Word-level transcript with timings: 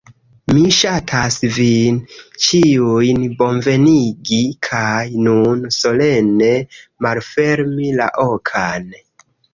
Mi 0.57 0.61
ŝatas 0.75 1.35
vin 1.57 1.99
ĉiujn 2.45 3.27
bonvenigi 3.41 4.41
kaj 4.69 5.03
nun 5.27 5.63
solene 5.77 6.51
malfermi 7.07 7.93
la 8.01 8.09
okan 8.29 8.91